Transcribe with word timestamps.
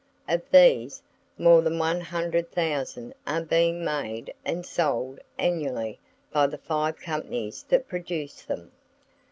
Of 0.27 0.41
these, 0.51 1.03
more 1.37 1.61
than 1.61 1.77
one 1.77 2.01
hundred 2.01 2.51
thousand 2.51 3.13
are 3.27 3.43
being 3.43 3.85
made 3.85 4.33
and 4.43 4.65
sold 4.65 5.19
annually 5.37 5.99
by 6.31 6.47
the 6.47 6.57
five 6.57 6.97
companies 6.97 7.61
that 7.69 7.87
produce 7.87 8.41
them. 8.41 8.71